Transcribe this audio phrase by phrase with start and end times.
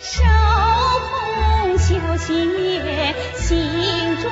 [0.00, 2.54] 手捧小心
[3.34, 4.30] 心中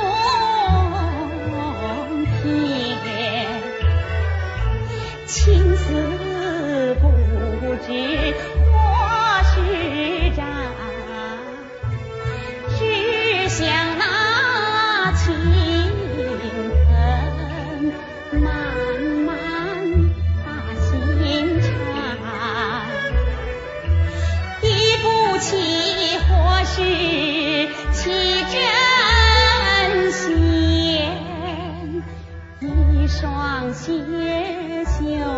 [33.19, 34.93] 双鞋绣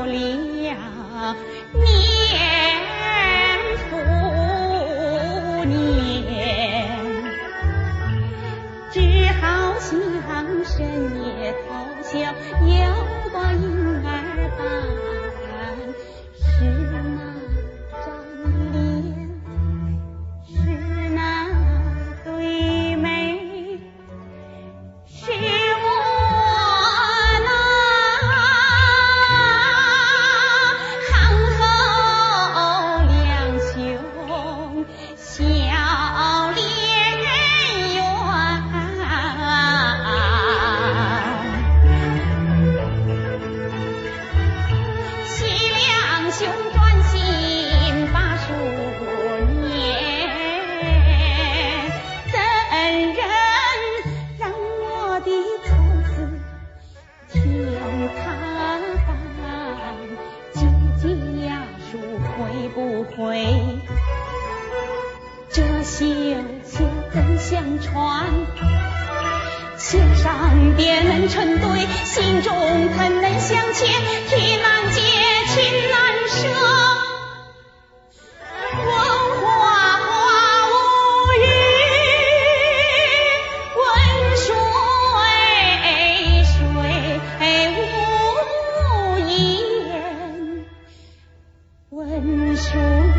[0.05, 0.11] 了
[1.73, 1.87] 年
[3.89, 3.95] 复
[5.65, 6.27] 年，
[8.91, 8.99] 只
[9.41, 10.77] 好向深
[11.23, 11.98] 夜投
[65.59, 68.31] 这绣鞋怎相传？
[69.77, 72.55] 线上点成对，心中
[72.97, 73.89] 怎能相牵？
[74.29, 75.01] 铁难结，
[75.49, 75.57] 情
[75.91, 75.99] 难
[76.29, 76.47] 舍，
[78.87, 78.87] 问
[79.41, 79.45] 花
[79.99, 80.07] 花
[80.69, 80.73] 无
[81.43, 81.45] 语，
[83.75, 83.83] 问
[84.37, 84.55] 水
[86.45, 86.55] 水
[87.75, 87.77] 无
[89.27, 89.29] 言，
[91.91, 93.18] 问水水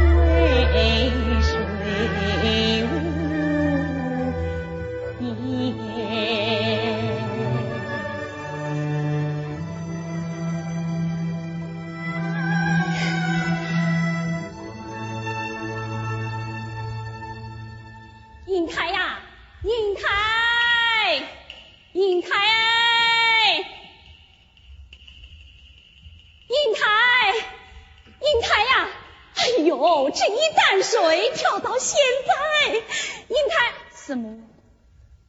[29.80, 31.98] 哦，这一担水跳到现
[32.28, 34.42] 在，英台，师母，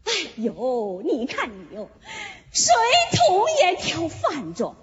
[0.05, 1.89] 哎呦，你看你哟，
[2.51, 2.75] 水
[3.13, 4.75] 桶也挑反着，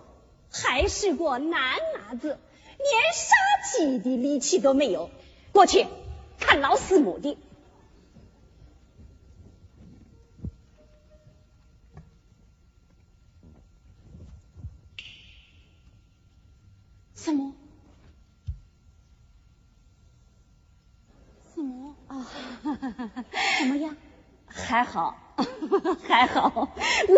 [0.50, 2.40] 还是个男伢子，
[2.78, 5.10] 连杀鸡的力气都没有。
[5.52, 5.86] 过去
[6.40, 7.38] 看老师母的。
[17.16, 17.54] 什么？
[21.54, 22.28] 什么啊？
[23.60, 23.96] 怎么样？
[24.46, 25.18] 还好，
[26.08, 26.70] 还好，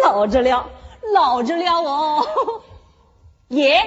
[0.04, 0.70] 老着了，
[1.14, 2.64] 老着了哦。
[3.50, 3.82] 耶，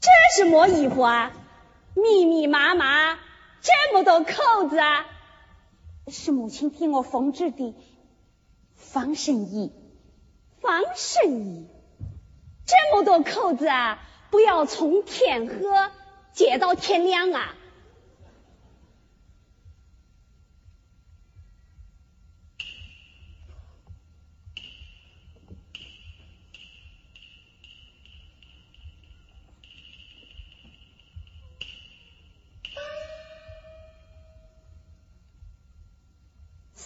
[0.00, 1.32] 这是么衣服啊？
[1.94, 3.18] 密密麻麻，
[3.60, 5.06] 这么多扣子啊？
[6.08, 7.74] 是母亲替我缝制的
[8.74, 9.72] 防身衣，
[10.60, 11.68] 防身衣。
[12.66, 13.98] 这么多扣子啊！
[14.30, 15.54] 不要从天黑
[16.32, 17.54] 解到天亮啊！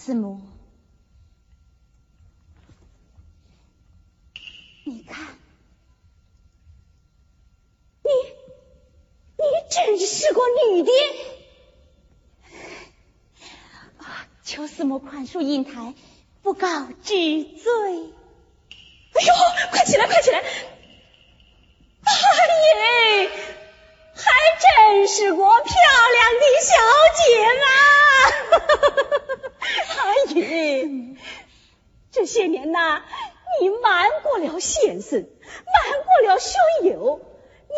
[0.09, 0.41] 师母，
[4.85, 5.37] 你看。
[8.03, 8.11] 你，
[9.37, 10.41] 你真是个
[10.73, 10.91] 女的！
[14.45, 15.95] 求四母宽恕英台，
[16.41, 18.15] 不告之罪。
[19.13, 19.35] 哎呦，
[19.71, 20.43] 快起来，快起来！
[33.61, 37.21] 你瞒过了先生，瞒过了兄友。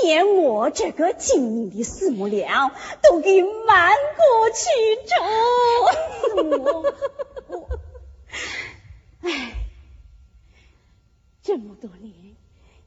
[0.05, 2.71] 连我这个精明的师母娘
[3.03, 4.67] 都给瞒过去
[5.05, 5.17] 着，
[6.29, 6.87] 师母，
[7.49, 7.81] 我，
[9.21, 9.67] 哎，
[11.43, 12.15] 这么多年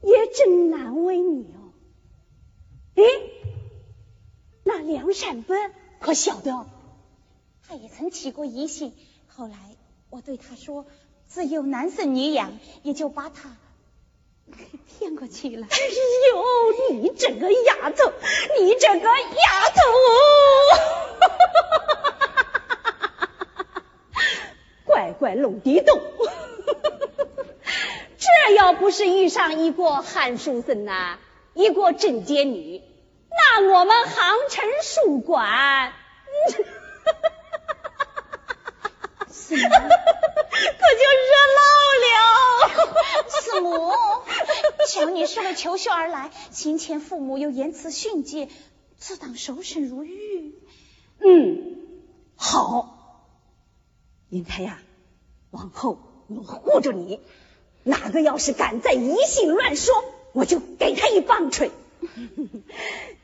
[0.00, 1.76] 也真难为你哦。
[2.96, 3.02] 哎，
[4.64, 5.54] 那梁山伯
[6.00, 6.66] 可晓得？
[7.68, 8.96] 他也曾起过疑心，
[9.28, 9.56] 后来
[10.08, 10.86] 我对他说，
[11.28, 13.56] 自有男生女养，也就把他。
[14.46, 15.66] 给骗过去了。
[15.68, 15.76] 哎
[16.30, 18.12] 呦，你这个丫头，
[18.60, 19.80] 你这个丫头，
[24.84, 25.98] 乖乖弄地洞。
[28.18, 31.18] 这要不是遇上一个寒书生呐、
[31.54, 32.82] 一个贞洁女，
[33.30, 35.92] 那我们杭城书馆，
[39.32, 39.70] 是吗？
[39.70, 39.93] 可
[44.94, 48.48] 小女是为求学而来，行前父母又言辞训诫，
[48.96, 50.54] 自当守身如玉。
[51.18, 51.78] 嗯，
[52.36, 53.26] 好，
[54.28, 54.78] 英台呀，
[55.50, 55.98] 往后
[56.28, 57.18] 我护着你，
[57.82, 59.92] 哪个要是敢再疑信乱说，
[60.32, 61.72] 我就给他一棒槌。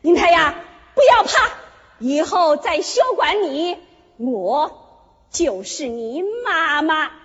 [0.02, 0.64] 英台呀，
[0.96, 1.52] 不要怕，
[2.00, 3.76] 以后再休管你，
[4.16, 4.72] 我
[5.30, 7.19] 就是你妈妈。